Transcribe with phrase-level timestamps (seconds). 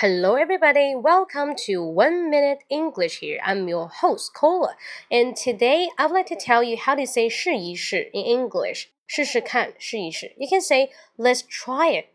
[0.00, 0.94] Hello, everybody.
[0.96, 3.38] Welcome to One Minute English here.
[3.44, 4.74] I'm your host, Cola.
[5.10, 8.86] And today I would like to tell you how to say 试一试 in English.
[9.06, 10.32] 试试看，试一试.
[10.38, 12.06] You can say, let's try it.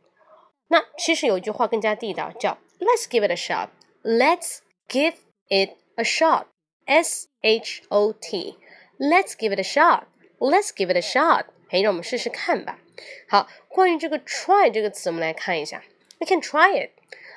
[0.70, 3.70] 那其实有一句话更加地道，叫 Let's give it a shot.
[4.02, 5.14] Let's give
[5.50, 6.46] it a shot.
[6.86, 8.58] S H O T.
[8.98, 10.06] Let's give it a shot.
[10.40, 11.46] Let's give it a shot.
[11.70, 12.80] 嘿，让我们试试看吧。
[13.30, 15.84] 好，关于这个 try 这个词，我们来看一下。
[16.20, 16.92] We can try it.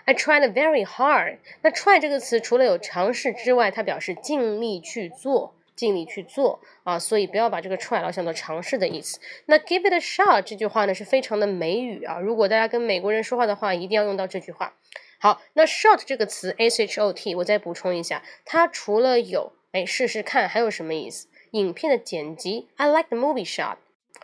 [0.05, 1.37] I tried very hard。
[1.61, 9.19] 那 try 这个词除了有尝试之外，它表示尽力去做，尽力去做啊，所以不要把这个 try 老想做尝试的意思。
[9.45, 14.73] 那 give it a shot 这句话呢是非常的美语啊，如果大家跟美国人说话的话，一定要用到这句话。
[15.19, 21.27] 好，那 shot 这个词 s h o t，我再补充一下，它除了有哎试试看，还有什么意思？
[21.51, 23.77] 影片的剪辑，I like the movie shot。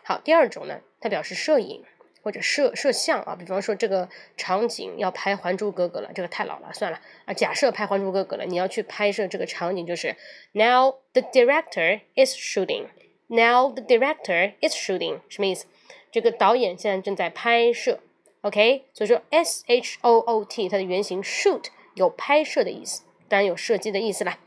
[0.04, 1.86] 好，第二种呢，它表示摄影。
[2.23, 7.35] 或者摄摄像啊，比方说这个场景要拍《还珠格格》了，这个太老了，算了啊。
[7.35, 10.17] 假设拍《还珠格格》了，你要去拍摄这个场景，就是
[10.53, 12.87] Now the director is shooting.
[13.27, 15.67] Now the director is shooting，什么意思？
[16.11, 18.01] 这个导演现在正在拍摄，
[18.43, 18.85] OK？
[18.93, 24.39] 所以说 S H O O T 它的原型 shoot 有拍摄的意思，当然有射击的意思啦。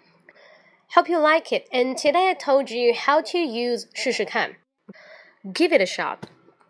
[0.94, 4.56] Hope you like it, and today I told you how to use 试试看，
[5.44, 6.20] Give it a shot.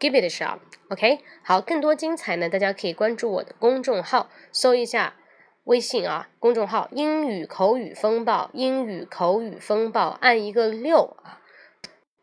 [0.02, 0.58] Give it a shot,
[0.88, 1.20] OK？
[1.44, 5.14] 好，更多精彩呢，大家可以关注我的公众号，搜一下
[5.62, 11.38] 微信啊，公众号“英语口语风暴”，英语口语风暴，按一个六啊！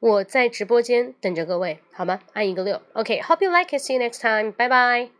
[0.01, 2.19] 我在直播间等着各位，好吗？
[2.33, 3.81] 按一个六，OK？Hope you like it.
[3.81, 4.51] See you next time.
[4.51, 5.18] Bye bye.